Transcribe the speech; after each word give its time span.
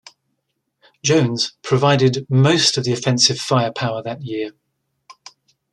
Jones 1.03 1.53
provided 1.61 2.25
most 2.27 2.75
of 2.75 2.83
the 2.85 2.91
offensive 2.91 3.37
firepower 3.39 4.01
that 4.01 4.23
year. 4.23 4.53